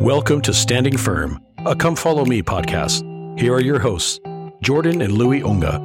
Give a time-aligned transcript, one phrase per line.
[0.00, 3.02] Welcome to Standing Firm, a Come Follow Me podcast.
[3.38, 4.20] Here are your hosts,
[4.60, 5.80] Jordan and Louie Onga.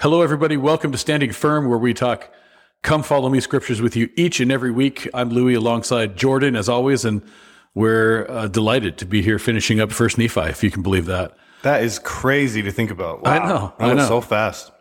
[0.00, 0.56] Hello, everybody.
[0.56, 2.32] Welcome to Standing Firm, where we talk
[2.82, 5.06] Come Follow Me scriptures with you each and every week.
[5.12, 7.20] I'm Louie alongside Jordan, as always, and
[7.74, 11.36] we're uh, delighted to be here finishing up First Nephi, if you can believe that.
[11.62, 13.26] That is crazy to think about.
[13.26, 14.06] I know, That I know.
[14.08, 14.72] so fast.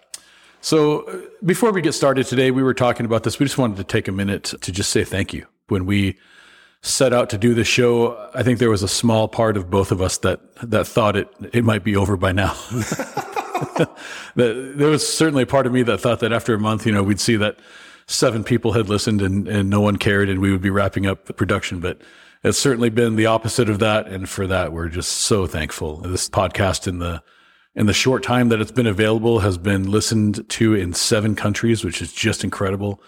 [0.62, 3.40] So, uh, before we get started today, we were talking about this.
[3.40, 5.46] We just wanted to take a minute to just say thank you.
[5.68, 6.18] When we
[6.82, 9.92] set out to do the show, I think there was a small part of both
[9.92, 12.56] of us that that thought it it might be over by now.
[14.36, 17.04] There was certainly a part of me that thought that after a month, you know,
[17.04, 17.60] we'd see that
[18.08, 21.26] seven people had listened and, and no one cared and we would be wrapping up
[21.26, 21.80] the production.
[21.80, 22.02] But
[22.44, 24.08] it's certainly been the opposite of that.
[24.08, 25.98] And for that, we're just so thankful.
[25.98, 27.22] This podcast in the
[27.76, 31.84] in the short time that it's been available has been listened to in seven countries,
[31.84, 33.02] which is just incredible.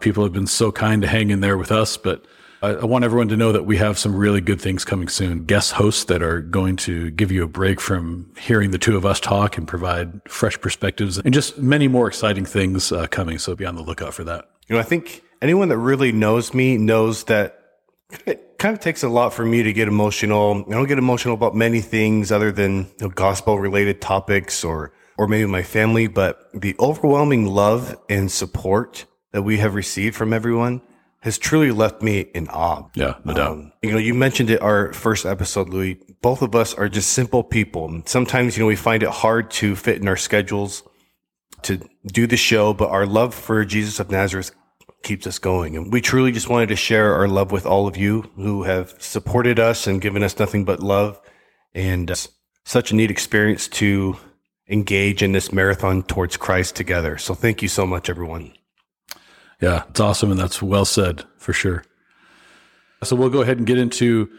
[0.00, 2.24] People have been so kind to hang in there with us, but
[2.62, 5.44] I, I want everyone to know that we have some really good things coming soon.
[5.44, 9.06] Guest hosts that are going to give you a break from hearing the two of
[9.06, 13.38] us talk and provide fresh perspectives and just many more exciting things uh, coming.
[13.38, 14.48] So be on the lookout for that.
[14.68, 17.57] You know, I think anyone that really knows me knows that
[18.26, 20.64] it kind of takes a lot for me to get emotional.
[20.66, 24.92] I don't get emotional about many things other than you know, gospel related topics or
[25.16, 30.32] or maybe my family, but the overwhelming love and support that we have received from
[30.32, 30.80] everyone
[31.20, 32.88] has truly left me in awe.
[32.94, 33.50] Yeah, no doubt.
[33.50, 36.00] Um, you know, you mentioned it our first episode, Louie.
[36.22, 37.86] Both of us are just simple people.
[37.86, 40.84] And Sometimes, you know, we find it hard to fit in our schedules
[41.62, 44.52] to do the show, but our love for Jesus of Nazareth
[45.02, 45.76] keeps us going.
[45.76, 48.94] And we truly just wanted to share our love with all of you who have
[48.98, 51.20] supported us and given us nothing but love.
[51.74, 52.16] And uh,
[52.64, 54.16] such a neat experience to
[54.68, 57.16] engage in this marathon towards Christ together.
[57.16, 58.52] So thank you so much, everyone.
[59.60, 60.30] Yeah, it's awesome.
[60.30, 61.84] And that's well said for sure.
[63.04, 64.30] So we'll go ahead and get into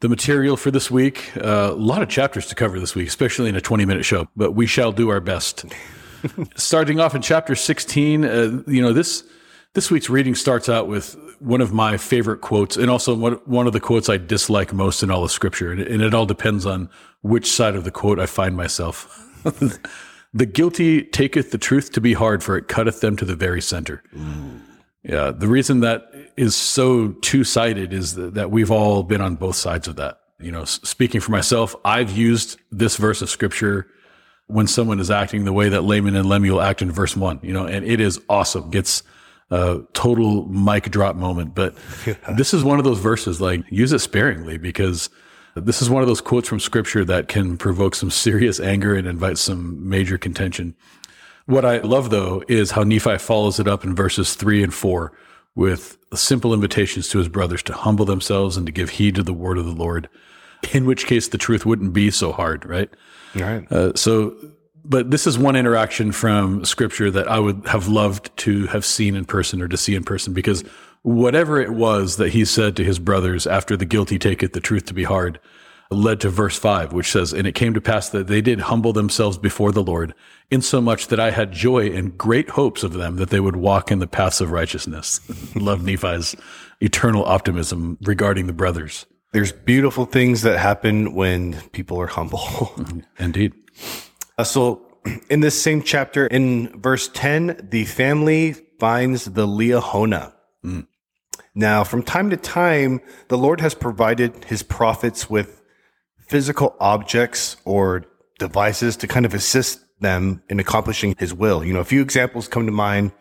[0.00, 1.34] the material for this week.
[1.36, 4.28] Uh, a lot of chapters to cover this week, especially in a 20 minute show,
[4.36, 5.64] but we shall do our best.
[6.56, 9.24] Starting off in chapter 16, uh, you know, this,
[9.74, 13.66] this week's reading starts out with one of my favorite quotes and also one, one
[13.66, 15.72] of the quotes I dislike most in all of scripture.
[15.72, 16.88] And, it all depends on
[17.22, 19.20] which side of the quote I find myself.
[20.32, 23.60] the guilty taketh the truth to be hard, for it cutteth them to the very
[23.60, 24.02] center.
[24.16, 24.60] Mm.
[25.02, 29.34] Yeah, the reason that is so two sided is that, that we've all been on
[29.36, 30.20] both sides of that.
[30.38, 33.88] You know, speaking for myself, I've used this verse of scripture
[34.46, 37.52] when someone is acting the way that Laman and Lemuel act in verse one, you
[37.52, 38.70] know, and it is awesome.
[38.72, 39.02] It's
[39.50, 41.54] a total mic drop moment.
[41.54, 41.76] But
[42.36, 45.10] this is one of those verses, like, use it sparingly because
[45.54, 49.06] this is one of those quotes from scripture that can provoke some serious anger and
[49.06, 50.74] invite some major contention.
[51.46, 55.12] What I love though is how Nephi follows it up in verses three and four
[55.54, 59.32] with simple invitations to his brothers to humble themselves and to give heed to the
[59.32, 60.08] word of the Lord,
[60.72, 62.90] in which case the truth wouldn't be so hard, right?
[63.36, 63.70] All right.
[63.70, 64.34] Uh, so,
[64.84, 69.16] but this is one interaction from scripture that I would have loved to have seen
[69.16, 70.62] in person or to see in person because
[71.02, 74.86] whatever it was that he said to his brothers after the guilty taketh the truth
[74.86, 75.40] to be hard
[75.90, 78.92] led to verse 5 which says and it came to pass that they did humble
[78.92, 80.14] themselves before the lord
[80.50, 83.98] insomuch that i had joy and great hopes of them that they would walk in
[83.98, 85.20] the paths of righteousness.
[85.54, 86.34] Love nephi's
[86.80, 89.06] eternal optimism regarding the brothers.
[89.32, 92.72] There's beautiful things that happen when people are humble.
[93.18, 93.52] indeed
[94.36, 94.82] Uh, so,
[95.30, 100.34] in this same chapter, in verse 10, the family finds the Liahona.
[101.54, 105.62] Now, from time to time, the Lord has provided his prophets with
[106.28, 108.06] physical objects or
[108.40, 111.64] devices to kind of assist them in accomplishing his will.
[111.64, 113.12] You know, a few examples come to mind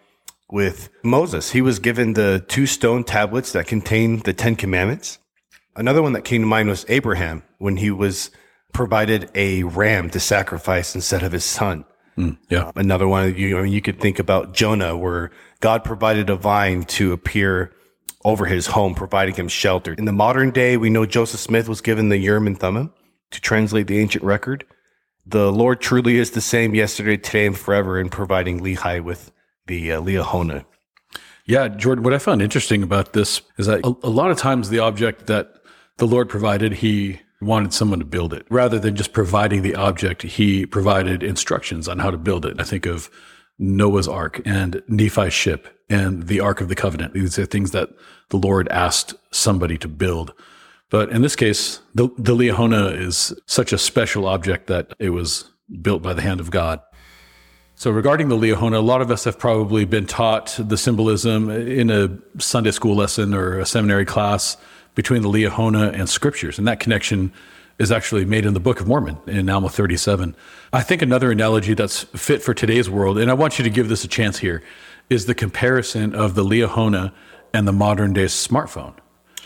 [0.50, 1.52] with Moses.
[1.52, 5.20] He was given the two stone tablets that contain the Ten Commandments.
[5.76, 8.32] Another one that came to mind was Abraham when he was
[8.74, 11.86] provided a ram to sacrifice instead of his son.
[12.50, 15.32] yeah Another one, you, I mean, you could think about Jonah, where
[15.62, 17.74] God provided a vine to appear
[18.26, 19.94] over his home, providing him shelter.
[19.94, 22.94] In the modern day, we know Joseph Smith was given the Urim and Thummim
[23.32, 24.66] to translate the ancient record.
[25.26, 29.32] The Lord truly is the same yesterday, today, and forever in providing Lehi with
[29.68, 30.66] the uh, Liahona.
[31.46, 34.70] Yeah, Jordan, what I found interesting about this is that a, a lot of times
[34.70, 35.54] the object that
[35.98, 38.46] the Lord provided, he wanted someone to build it.
[38.50, 42.60] Rather than just providing the object, he provided instructions on how to build it.
[42.60, 43.10] I think of
[43.60, 47.14] Noah's Ark and Nephi's ship and the Ark of the Covenant.
[47.14, 47.90] These are things that
[48.30, 50.34] the Lord asked somebody to build.
[50.90, 55.50] But in this case, the, the Liahona is such a special object that it was
[55.82, 56.82] built by the hand of God.
[57.76, 61.90] So, regarding the Liahona, a lot of us have probably been taught the symbolism in
[61.90, 64.58] a Sunday school lesson or a seminary class
[64.96, 66.58] between the Liahona and scriptures.
[66.58, 67.32] And that connection
[67.80, 70.36] is actually made in the Book of Mormon in Alma 37.
[70.72, 73.90] I think another analogy that's fit for today's world, and I want you to give
[73.90, 74.62] this a chance here,
[75.10, 77.12] is the comparison of the Liahona
[77.54, 78.94] and the modern day smartphone.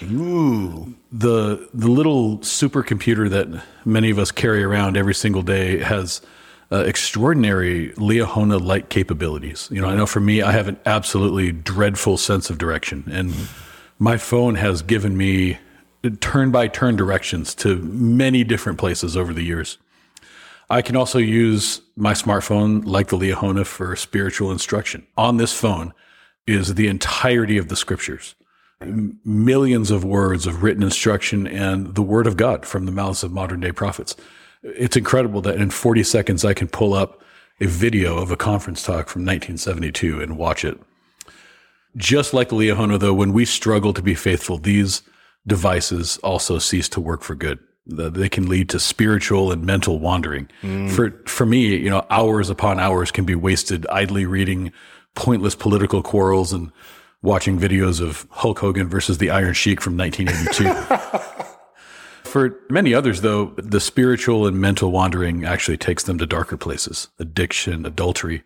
[0.03, 0.93] Ooh.
[1.11, 6.21] The the little supercomputer that many of us carry around every single day has
[6.71, 9.69] uh, extraordinary Liahona like capabilities.
[9.71, 13.33] You know, I know for me, I have an absolutely dreadful sense of direction, and
[13.99, 15.59] my phone has given me
[16.19, 19.77] turn by turn directions to many different places over the years.
[20.69, 25.07] I can also use my smartphone like the Liahona for spiritual instruction.
[25.15, 25.93] On this phone
[26.45, 28.35] is the entirety of the scriptures,
[28.81, 33.31] millions of words of written instruction and the word of God from the mouths of
[33.31, 34.15] modern day prophets.
[34.61, 37.21] It's incredible that in 40 seconds I can pull up
[37.59, 40.79] a video of a conference talk from 1972 and watch it.
[41.95, 45.01] Just like the Liahona, though, when we struggle to be faithful, these
[45.45, 47.59] devices also cease to work for good.
[47.85, 50.49] They can lead to spiritual and mental wandering.
[50.61, 50.91] Mm.
[50.91, 54.73] For for me, you know, hours upon hours can be wasted idly reading
[55.15, 56.71] pointless political quarrels and
[57.21, 61.47] watching videos of Hulk Hogan versus the Iron Sheik from 1982.
[62.23, 67.07] For many others, though, the spiritual and mental wandering actually takes them to darker places
[67.19, 68.43] addiction, adultery,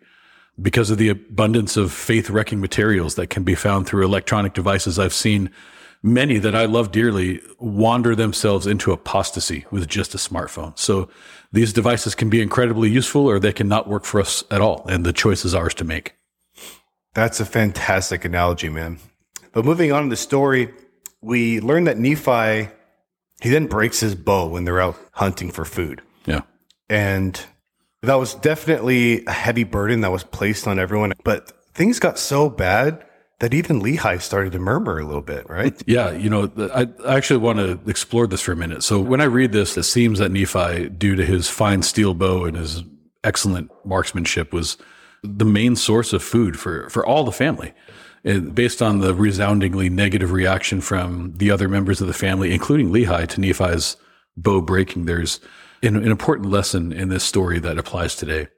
[0.60, 4.98] because of the abundance of faith wrecking materials that can be found through electronic devices.
[4.98, 5.50] I've seen
[6.02, 10.78] many that I love dearly wander themselves into apostasy with just a smartphone.
[10.78, 11.08] So
[11.52, 14.84] these devices can be incredibly useful or they can not work for us at all.
[14.88, 16.14] And the choice is ours to make.
[17.14, 18.98] That's a fantastic analogy, man.
[19.52, 20.72] But moving on to the story,
[21.20, 22.70] we learn that Nephi,
[23.40, 26.02] he then breaks his bow when they're out hunting for food.
[26.24, 26.42] Yeah.
[26.88, 27.40] And
[28.02, 31.12] that was definitely a heavy burden that was placed on everyone.
[31.24, 33.04] But things got so bad
[33.38, 35.80] that even Lehi started to murmur a little bit, right?
[35.86, 38.84] Yeah, you know, I actually want to explore this for a minute.
[38.84, 42.44] So when I read this, it seems that Nephi, due to his fine steel bow
[42.44, 42.84] and his
[43.24, 44.76] excellent marksmanship, was
[45.24, 47.72] the main source of food for, for all the family.
[48.24, 52.90] And based on the resoundingly negative reaction from the other members of the family, including
[52.90, 53.96] Lehi, to Nephi's
[54.36, 55.40] bow breaking, there's
[55.82, 58.48] an, an important lesson in this story that applies today.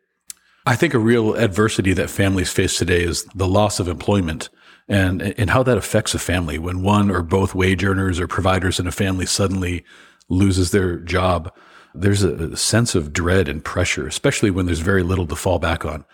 [0.67, 4.49] I think a real adversity that families face today is the loss of employment
[4.89, 8.79] and and how that affects a family when one or both wage earners or providers
[8.79, 9.85] in a family suddenly
[10.29, 11.55] loses their job.
[11.95, 15.85] There's a sense of dread and pressure, especially when there's very little to fall back
[15.85, 16.05] on.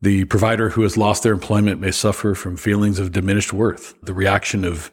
[0.00, 3.94] The provider who has lost their employment may suffer from feelings of diminished worth.
[4.02, 4.92] The reaction of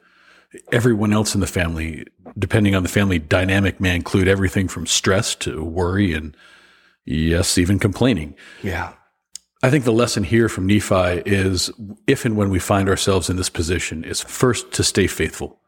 [0.71, 2.05] everyone else in the family,
[2.37, 6.35] depending on the family dynamic, may include everything from stress to worry and
[7.05, 8.35] yes, even complaining.
[8.63, 8.93] Yeah.
[9.63, 11.71] I think the lesson here from Nephi is
[12.05, 15.59] if and when we find ourselves in this position is first to stay faithful.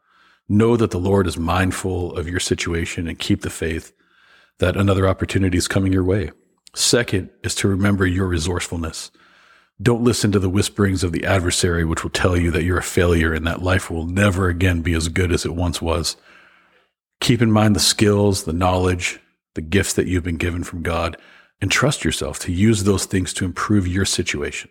[0.48, 3.92] Know that the Lord is mindful of your situation and keep the faith
[4.58, 6.30] that another opportunity is coming your way.
[6.74, 9.10] Second is to remember your resourcefulness.
[9.80, 12.82] Don't listen to the whisperings of the adversary, which will tell you that you're a
[12.82, 16.16] failure and that life will never again be as good as it once was.
[17.20, 19.20] Keep in mind the skills, the knowledge,
[19.54, 21.16] the gifts that you've been given from God
[21.60, 24.70] and trust yourself to use those things to improve your situation.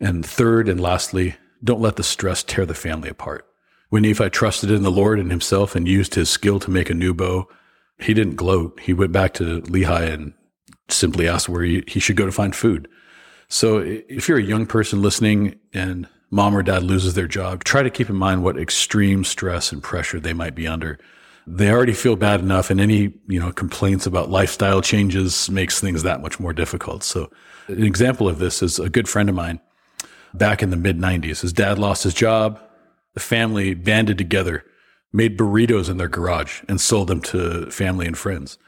[0.00, 3.46] And third and lastly, don't let the stress tear the family apart.
[3.90, 6.94] When Nephi trusted in the Lord and himself and used his skill to make a
[6.94, 7.48] new bow,
[7.98, 8.78] he didn't gloat.
[8.80, 10.34] He went back to Lehi and
[10.88, 12.88] simply asked where he, he should go to find food.
[13.48, 17.82] So if you're a young person listening and mom or dad loses their job, try
[17.82, 20.98] to keep in mind what extreme stress and pressure they might be under
[21.50, 26.02] they already feel bad enough and any, you know, complaints about lifestyle changes makes things
[26.02, 27.02] that much more difficult.
[27.02, 27.30] So
[27.68, 29.58] an example of this is a good friend of mine
[30.34, 31.40] back in the mid 90s.
[31.40, 32.60] His dad lost his job.
[33.14, 34.62] The family banded together,
[35.12, 38.58] made burritos in their garage and sold them to family and friends.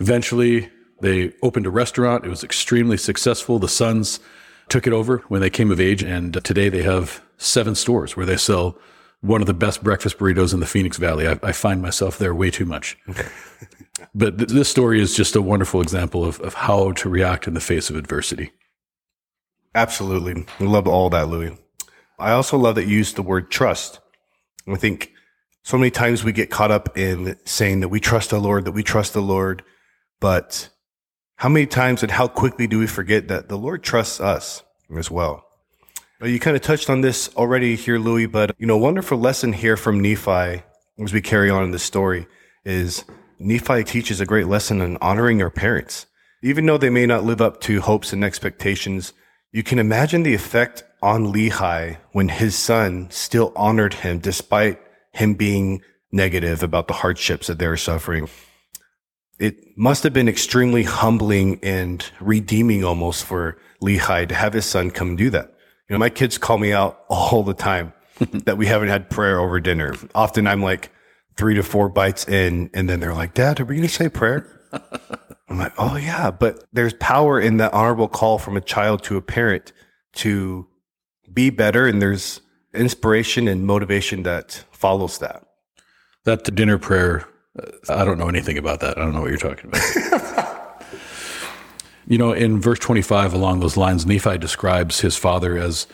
[0.00, 2.24] Eventually, they opened a restaurant.
[2.24, 3.58] It was extremely successful.
[3.58, 4.20] The sons
[4.68, 6.02] took it over when they came of age.
[6.02, 8.78] And today they have seven stores where they sell
[9.20, 11.26] one of the best breakfast burritos in the Phoenix Valley.
[11.26, 12.98] I, I find myself there way too much.
[14.14, 17.54] but th- this story is just a wonderful example of, of how to react in
[17.54, 18.52] the face of adversity.
[19.74, 20.44] Absolutely.
[20.60, 21.56] I love all that, Louie.
[22.18, 24.00] I also love that you used the word trust.
[24.68, 25.10] I think
[25.62, 28.72] so many times we get caught up in saying that we trust the Lord, that
[28.72, 29.62] we trust the Lord.
[30.20, 30.68] But
[31.36, 34.62] how many times and how quickly do we forget that the Lord trusts us
[34.96, 35.44] as well?
[36.22, 39.76] You kind of touched on this already here, Louie, but you know, wonderful lesson here
[39.76, 40.62] from Nephi
[40.98, 42.26] as we carry on in this story
[42.64, 43.04] is
[43.38, 46.06] Nephi teaches a great lesson on honoring your parents.
[46.42, 49.12] Even though they may not live up to hopes and expectations,
[49.52, 54.80] you can imagine the effect on Lehi when his son still honored him despite
[55.12, 58.28] him being negative about the hardships that they were suffering.
[59.38, 64.90] It must have been extremely humbling and redeeming almost for Lehi to have his son
[64.90, 65.54] come do that.
[65.88, 67.92] You know, my kids call me out all the time
[68.44, 69.94] that we haven't had prayer over dinner.
[70.14, 70.90] Often I'm like
[71.36, 74.08] three to four bites in, and then they're like, Dad, are we going to say
[74.08, 74.48] prayer?
[75.48, 79.16] I'm like, oh yeah, but there's power in that honorable call from a child to
[79.16, 79.72] a parent
[80.14, 80.66] to
[81.32, 81.86] be better.
[81.86, 82.40] And there's
[82.72, 85.46] inspiration and motivation that follows that.
[86.24, 87.28] That the dinner prayer,
[87.88, 88.98] I don't know anything about that.
[88.98, 90.82] I don't know what you're talking about.
[92.06, 95.86] you know, in verse 25, along those lines, Nephi describes his father as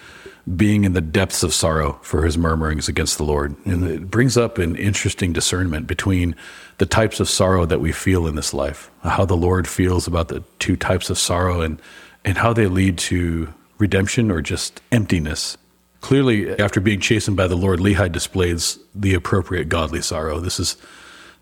[0.57, 3.55] being in the depths of sorrow for his murmurings against the Lord.
[3.67, 6.35] And it brings up an interesting discernment between
[6.79, 10.29] the types of sorrow that we feel in this life, how the Lord feels about
[10.29, 11.81] the two types of sorrow and,
[12.25, 15.59] and how they lead to redemption or just emptiness.
[16.01, 20.41] Clearly, after being chastened by the Lord, Lehi displays the appropriate godly sorrow.
[20.41, 20.79] This is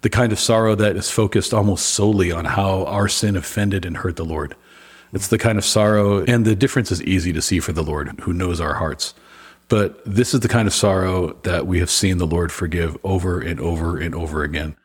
[0.02, 3.98] the kind of sorrow that is focused almost solely on how our sin offended and
[3.98, 4.54] hurt the Lord.
[5.12, 8.20] It's the kind of sorrow, and the difference is easy to see for the Lord
[8.20, 9.14] who knows our hearts.
[9.68, 13.40] But this is the kind of sorrow that we have seen the Lord forgive over
[13.40, 14.76] and over and over again.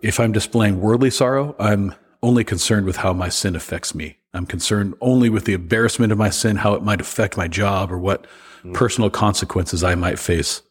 [0.00, 4.18] If I'm displaying worldly sorrow, I'm only concerned with how my sin affects me.
[4.32, 7.90] I'm concerned only with the embarrassment of my sin, how it might affect my job,
[7.90, 8.26] or what
[8.62, 8.74] mm.
[8.74, 10.62] personal consequences I might face.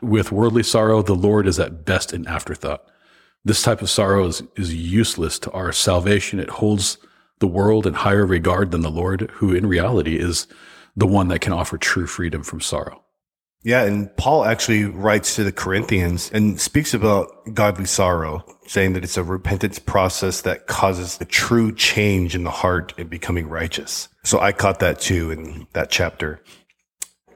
[0.00, 2.84] With worldly sorrow, the Lord is at best an afterthought.
[3.44, 6.38] This type of sorrow is, is useless to our salvation.
[6.38, 6.98] It holds
[7.40, 10.46] the world in higher regard than the Lord, who in reality is
[10.96, 13.02] the one that can offer true freedom from sorrow.
[13.64, 19.04] Yeah, and Paul actually writes to the Corinthians and speaks about godly sorrow, saying that
[19.04, 24.08] it's a repentance process that causes a true change in the heart and becoming righteous.
[24.24, 26.42] So I caught that too in that chapter.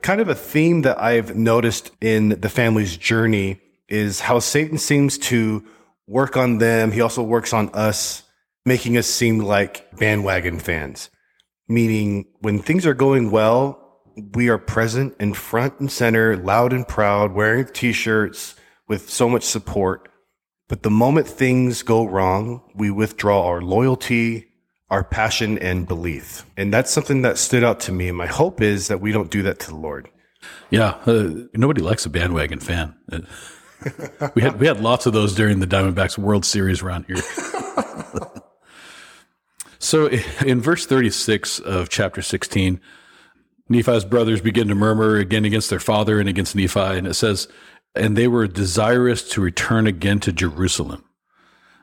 [0.03, 5.19] Kind of a theme that I've noticed in the family's journey is how Satan seems
[5.19, 5.65] to
[6.07, 6.93] work on them.
[6.93, 8.23] He also works on us
[8.65, 11.09] making us seem like bandwagon fans,
[11.69, 13.83] meaning when things are going well,
[14.35, 18.57] we are present in front and center, loud and proud, wearing t-shirts
[18.89, 20.09] with so much support.
[20.69, 24.49] But the moment things go wrong, we withdraw our loyalty,
[24.91, 26.45] our passion and belief.
[26.57, 28.09] And that's something that stood out to me.
[28.09, 30.09] And my hope is that we don't do that to the Lord.
[30.71, 30.97] Yeah.
[31.07, 32.95] Uh, nobody likes a bandwagon fan.
[34.35, 37.17] We had, we had lots of those during the Diamondbacks World Series around here.
[39.87, 40.09] So
[40.45, 42.81] in verse 36 of chapter 16,
[43.69, 46.81] Nephi's brothers begin to murmur again against their father and against Nephi.
[46.81, 47.47] And it says,
[47.95, 51.05] and they were desirous to return again to Jerusalem.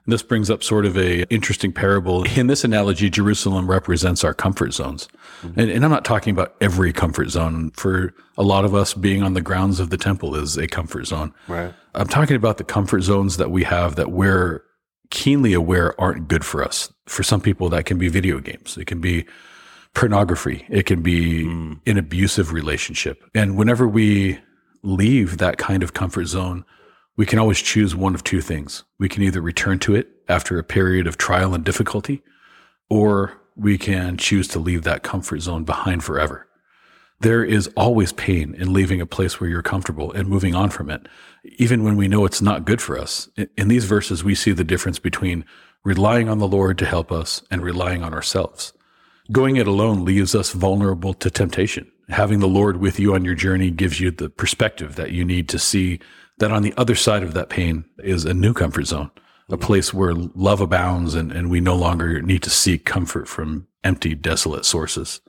[0.05, 2.23] This brings up sort of a interesting parable.
[2.37, 5.07] In this analogy, Jerusalem represents our comfort zones.
[5.41, 5.59] Mm-hmm.
[5.59, 7.71] And, and I'm not talking about every comfort zone.
[7.71, 11.05] For a lot of us, being on the grounds of the temple is a comfort
[11.05, 11.33] zone.
[11.47, 11.73] Right.
[11.95, 14.63] I'm talking about the comfort zones that we have that we're
[15.09, 16.91] keenly aware aren't good for us.
[17.05, 18.77] For some people, that can be video games.
[18.77, 19.25] It can be
[19.93, 20.65] pornography.
[20.69, 21.79] It can be mm.
[21.85, 23.23] an abusive relationship.
[23.35, 24.39] And whenever we
[24.81, 26.65] leave that kind of comfort zone,
[27.15, 28.83] we can always choose one of two things.
[28.99, 32.23] We can either return to it after a period of trial and difficulty,
[32.89, 36.47] or we can choose to leave that comfort zone behind forever.
[37.19, 40.89] There is always pain in leaving a place where you're comfortable and moving on from
[40.89, 41.07] it
[41.57, 43.29] even when we know it's not good for us.
[43.57, 45.45] In these verses, we see the difference between
[45.83, 48.73] relying on the Lord to help us and relying on ourselves.
[49.31, 51.89] Going it alone leaves us vulnerable to temptation.
[52.09, 55.47] Having the Lord with you on your journey gives you the perspective that you need
[55.49, 55.99] to see
[56.37, 59.11] that on the other side of that pain is a new comfort zone,
[59.49, 59.63] a mm-hmm.
[59.63, 64.15] place where love abounds and, and we no longer need to seek comfort from empty,
[64.15, 65.21] desolate sources.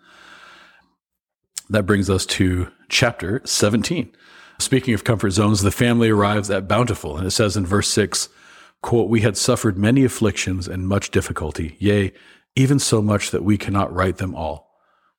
[1.71, 4.15] That brings us to chapter 17.
[4.59, 8.29] Speaking of comfort zones, the family arrives at Bountiful, and it says in verse 6,
[8.83, 12.13] quote, We had suffered many afflictions and much difficulty, yea,
[12.55, 14.71] even so much that we cannot write them all.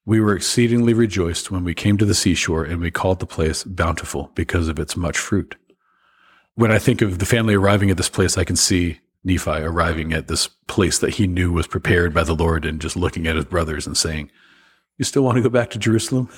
[0.06, 3.64] We were exceedingly rejoiced when we came to the seashore, and we called the place
[3.64, 5.56] Bountiful because of its much fruit.
[6.56, 10.14] When I think of the family arriving at this place, I can see Nephi arriving
[10.14, 13.36] at this place that he knew was prepared by the Lord and just looking at
[13.36, 14.32] his brothers and saying,
[14.98, 16.30] you still want to go back to Jerusalem?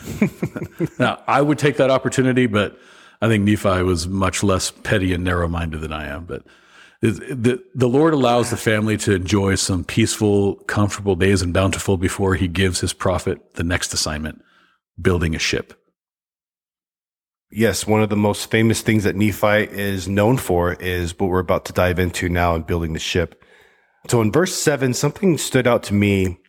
[1.00, 2.80] now, I would take that opportunity, but
[3.22, 6.26] I think Nephi was much less petty and narrow minded than I am.
[6.26, 6.44] But
[7.02, 12.36] the, the Lord allows the family to enjoy some peaceful, comfortable days and bountiful before
[12.36, 14.42] he gives his prophet the next assignment
[15.00, 15.80] building a ship.
[17.50, 21.40] Yes, one of the most famous things that Nephi is known for is what we're
[21.40, 23.42] about to dive into now in building the ship.
[24.10, 26.40] So in verse 7, something stood out to me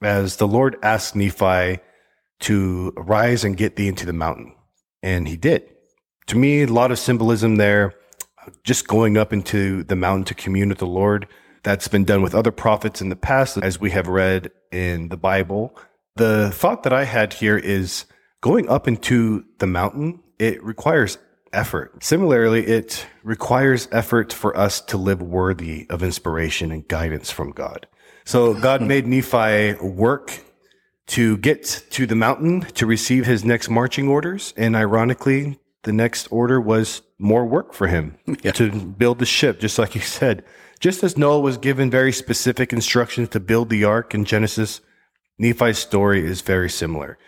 [0.00, 1.80] as the Lord asked Nephi
[2.40, 4.54] to rise and get thee into the mountain.
[5.02, 5.68] And he did.
[6.28, 7.94] To me, a lot of symbolism there,
[8.62, 11.26] just going up into the mountain to commune with the Lord.
[11.62, 15.16] That's been done with other prophets in the past, as we have read in the
[15.16, 15.76] Bible.
[16.16, 18.04] The thought that I had here is
[18.40, 21.18] going up into the mountain, it requires
[21.52, 22.02] effort.
[22.02, 27.86] Similarly, it requires effort for us to live worthy of inspiration and guidance from God.
[28.24, 30.40] So God made Nephi work
[31.06, 34.54] to get to the mountain to receive his next marching orders.
[34.56, 38.52] And ironically, the next order was more work for him yeah.
[38.52, 40.44] to build the ship, just like you said.
[40.80, 44.80] Just as Noah was given very specific instructions to build the ark in Genesis,
[45.38, 47.18] Nephi's story is very similar.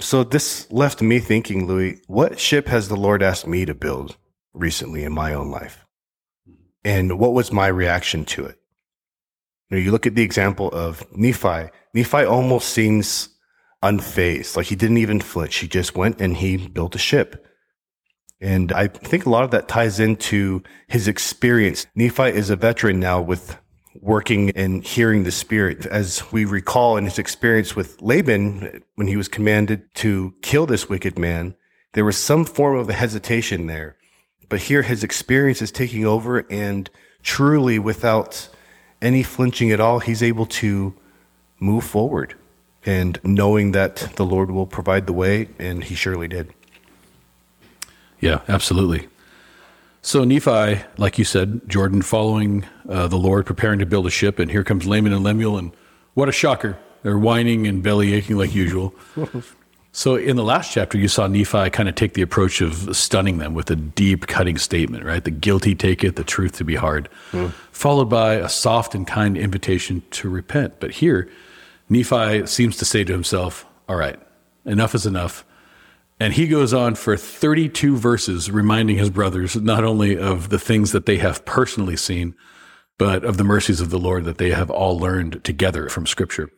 [0.00, 4.16] So this left me thinking, Louie, what ship has the Lord asked me to build
[4.52, 5.84] recently in my own life?
[6.84, 8.58] And what was my reaction to it?
[9.70, 11.70] You, know, you look at the example of Nephi.
[11.94, 13.30] Nephi almost seems
[13.82, 15.56] unfazed, like he didn't even flinch.
[15.56, 17.46] He just went and he built a ship.
[18.40, 21.86] And I think a lot of that ties into his experience.
[21.94, 23.56] Nephi is a veteran now with
[24.00, 25.86] working and hearing the spirit.
[25.86, 30.88] As we recall in his experience with Laban, when he was commanded to kill this
[30.88, 31.54] wicked man,
[31.92, 33.96] there was some form of hesitation there.
[34.48, 36.90] But here his experience is taking over and
[37.22, 38.48] truly without
[39.00, 40.94] any flinching at all, he's able to
[41.60, 42.34] move forward
[42.86, 46.52] and knowing that the Lord will provide the way, and he surely did.
[48.20, 49.08] Yeah, absolutely.
[50.04, 54.38] So Nephi, like you said, Jordan, following uh, the Lord, preparing to build a ship,
[54.38, 55.72] and here comes Laman and Lemuel, and
[56.12, 56.76] what a shocker!
[57.02, 58.94] They're whining and belly aching like usual.
[59.96, 63.38] So in the last chapter, you saw Nephi kind of take the approach of stunning
[63.38, 65.22] them with a deep, cutting statement, right?
[65.22, 67.52] The guilty take it, the truth to be hard, mm.
[67.70, 70.80] followed by a soft and kind invitation to repent.
[70.80, 71.30] But here,
[71.88, 74.18] Nephi seems to say to himself, All right,
[74.64, 75.44] enough is enough.
[76.20, 80.92] And he goes on for 32 verses, reminding his brothers not only of the things
[80.92, 82.34] that they have personally seen,
[82.98, 86.50] but of the mercies of the Lord that they have all learned together from Scripture.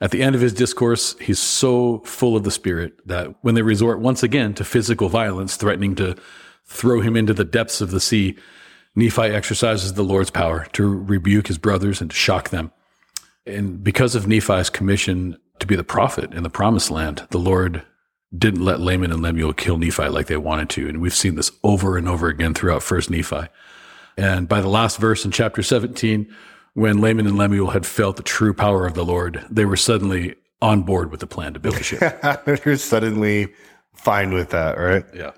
[0.00, 3.62] At the end of his discourse, he's so full of the Spirit that when they
[3.62, 6.16] resort once again to physical violence, threatening to
[6.64, 8.36] throw him into the depths of the sea,
[8.96, 12.72] Nephi exercises the Lord's power to rebuke his brothers and to shock them.
[13.46, 17.84] And because of Nephi's commission to be the prophet in the promised land, the Lord
[18.36, 20.88] didn't let Laman and Lemuel kill Nephi like they wanted to.
[20.88, 23.48] And we've seen this over and over again throughout First Nephi.
[24.16, 26.32] And by the last verse in chapter 17,
[26.74, 30.36] when Laman and Lemuel had felt the true power of the Lord, they were suddenly
[30.62, 32.20] on board with the plan to build a ship.
[32.44, 33.52] They're suddenly
[33.94, 35.04] fine with that, right?
[35.14, 35.32] Yeah.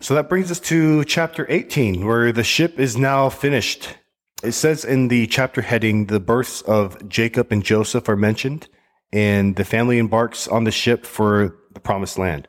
[0.00, 3.96] So that brings us to chapter 18, where the ship is now finished.
[4.42, 8.68] It says in the chapter heading, the births of Jacob and Joseph are mentioned,
[9.12, 12.48] and the family embarks on the ship for the promised land.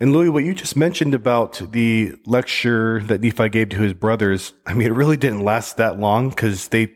[0.00, 4.54] And Louie, what you just mentioned about the lecture that Nephi gave to his brothers,
[4.66, 6.92] I mean, it really didn't last that long because they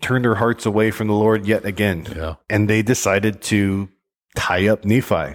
[0.00, 2.06] turned their hearts away from the Lord yet again.
[2.14, 2.36] Yeah.
[2.48, 3.88] And they decided to
[4.36, 5.34] tie up Nephi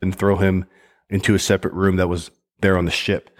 [0.00, 0.64] and throw him
[1.10, 3.30] into a separate room that was there on the ship.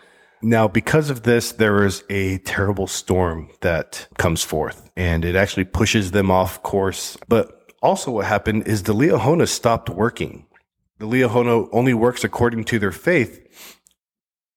[0.42, 5.64] Now, because of this, there is a terrible storm that comes forth and it actually
[5.64, 7.16] pushes them off course.
[7.28, 7.55] But
[7.86, 10.46] also what happened is the Liahona stopped working
[10.98, 13.42] the Liahona only works according to their faith.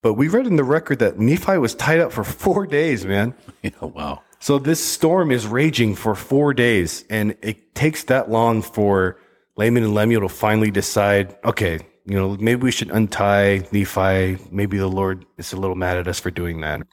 [0.01, 3.33] But we read in the record that Nephi was tied up for four days, man.
[3.61, 4.21] Yeah, wow.
[4.39, 9.19] So this storm is raging for four days, and it takes that long for
[9.57, 14.37] Laman and Lemuel to finally decide, okay, you know, maybe we should untie Nephi.
[14.49, 16.87] Maybe the Lord is a little mad at us for doing that.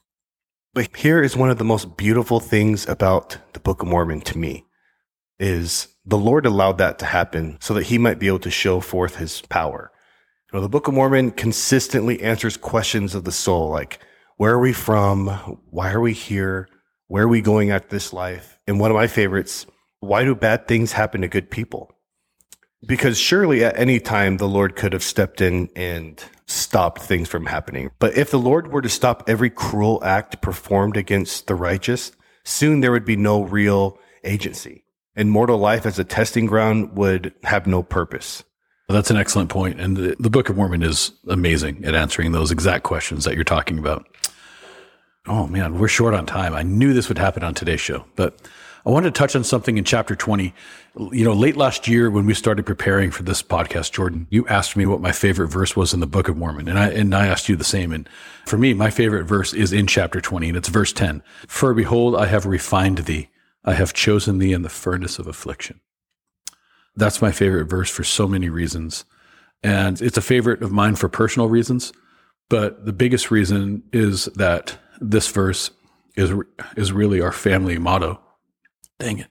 [0.75, 4.37] But here is one of the most beautiful things about the Book of Mormon to
[4.37, 4.65] me
[5.39, 8.81] is the Lord allowed that to happen so that he might be able to show
[8.81, 9.91] forth his power.
[10.53, 13.99] You know, the Book of Mormon consistently answers questions of the soul, like,
[14.37, 15.27] where are we from?
[15.71, 16.69] Why are we here?
[17.09, 18.61] Where are we going at this life?
[18.69, 19.67] And one of my favorites,
[19.99, 21.91] why do bad things happen to good people?
[22.87, 27.47] Because surely at any time the Lord could have stepped in and stopped things from
[27.47, 27.91] happening.
[27.99, 32.13] But if the Lord were to stop every cruel act performed against the righteous,
[32.45, 34.86] soon there would be no real agency
[35.17, 38.45] and mortal life as a testing ground would have no purpose.
[38.89, 39.81] that's an excellent point.
[39.81, 43.43] And the, the Book of Mormon is amazing at answering those exact questions that you're
[43.43, 44.07] talking about.
[45.27, 46.55] Oh man, we're short on time.
[46.55, 48.39] I knew this would happen on today's show, but
[48.87, 50.55] I wanted to touch on something in chapter 20.
[51.11, 54.77] You know, late last year when we started preparing for this podcast, Jordan, you asked
[54.77, 57.27] me what my favorite verse was in the Book of Mormon, and I and I
[57.27, 57.93] asked you the same.
[57.93, 58.09] And
[58.45, 61.25] for me, my favorite verse is in chapter 20, and it's verse 10.
[61.49, 63.29] For behold, I have refined thee
[63.67, 65.81] I have chosen thee in the furnace of affliction.
[66.95, 69.05] That's my favorite verse for so many reasons.
[69.63, 71.93] And it's a favorite of mine for personal reasons.
[72.49, 75.71] But the biggest reason is that this verse
[76.15, 76.33] is,
[76.77, 78.21] is really our family motto.
[78.99, 79.31] Dang it.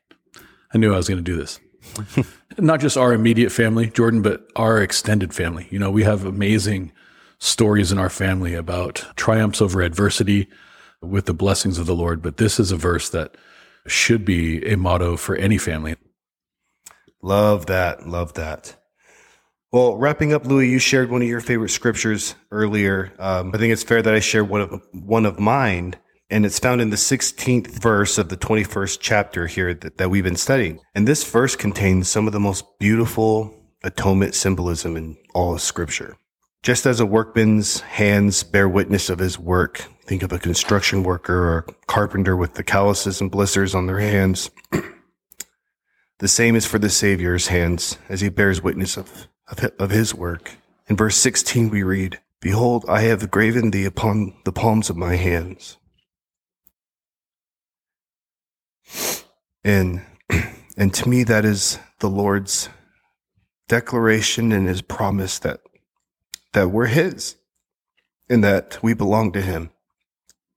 [0.74, 1.60] I knew I was going to do this.
[2.58, 5.68] Not just our immediate family, Jordan, but our extended family.
[5.72, 6.92] You know, we have amazing
[7.40, 10.48] stories in our family about triumphs over adversity
[11.02, 12.22] with the blessings of the Lord.
[12.22, 13.36] But this is a verse that
[13.88, 15.96] should be a motto for any family.
[17.22, 18.08] Love that.
[18.08, 18.76] Love that.
[19.72, 23.12] Well, wrapping up, Louie, you shared one of your favorite scriptures earlier.
[23.20, 25.96] Um, I think it's fair that I share one of one of mine,
[26.30, 30.24] and it's found in the 16th verse of the 21st chapter here that, that we've
[30.24, 30.80] been studying.
[30.94, 36.16] And this verse contains some of the most beautiful atonement symbolism in all of Scripture.
[36.66, 41.38] Just as a workman's hands bear witness of his work, think of a construction worker
[41.38, 44.50] or a carpenter with the calluses and blisters on their hands.
[46.18, 49.28] the same is for the Savior's hands as he bears witness of,
[49.78, 50.54] of, his work.
[50.88, 55.18] In verse 16, we read, Behold, I have graven thee upon the palms of my
[55.18, 55.78] hands.
[59.64, 60.02] And,
[60.78, 62.70] and to me, that is the Lord's
[63.68, 65.60] declaration and his promise that
[66.56, 67.36] that we're His
[68.30, 69.70] and that we belong to Him.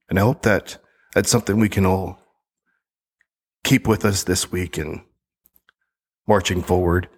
[0.09, 0.77] And I hope that
[1.13, 2.17] that's something we can all
[3.63, 5.01] keep with us this week and
[6.27, 7.09] marching forward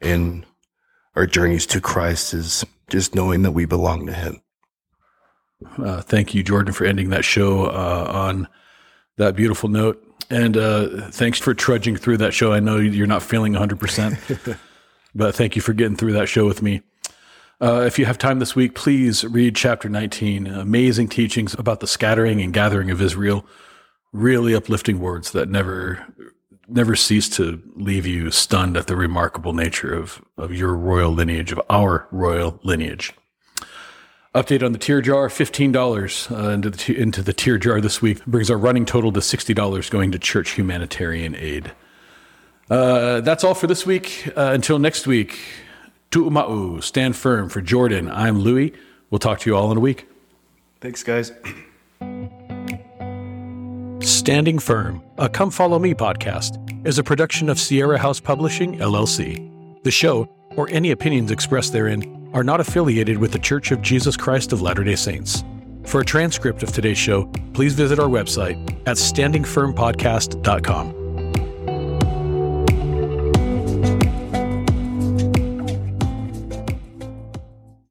[0.00, 0.44] in
[1.16, 4.42] our journeys to Christ is just knowing that we belong to Him.
[5.78, 8.48] Uh, thank you, Jordan, for ending that show uh, on
[9.16, 10.02] that beautiful note.
[10.28, 12.52] And uh, thanks for trudging through that show.
[12.52, 14.58] I know you're not feeling 100%,
[15.14, 16.82] but thank you for getting through that show with me.
[17.60, 20.46] Uh, if you have time this week, please read chapter 19.
[20.46, 23.46] Amazing teachings about the scattering and gathering of Israel.
[24.12, 26.06] Really uplifting words that never
[26.68, 31.52] never cease to leave you stunned at the remarkable nature of, of your royal lineage,
[31.52, 33.12] of our royal lineage.
[34.34, 38.24] Update on the tear jar $15 uh, into, the, into the tear jar this week
[38.26, 41.72] brings our running total to $60 going to church humanitarian aid.
[42.68, 44.28] Uh, that's all for this week.
[44.36, 45.38] Uh, until next week,
[46.10, 47.48] Tu'uma'u, stand firm.
[47.48, 48.72] For Jordan, I'm Louie.
[49.10, 50.08] We'll talk to you all in a week.
[50.80, 51.32] Thanks, guys.
[54.00, 59.82] Standing Firm, a Come Follow Me podcast, is a production of Sierra House Publishing, LLC.
[59.82, 64.16] The show, or any opinions expressed therein, are not affiliated with The Church of Jesus
[64.16, 65.44] Christ of Latter day Saints.
[65.84, 71.05] For a transcript of today's show, please visit our website at standingfirmpodcast.com.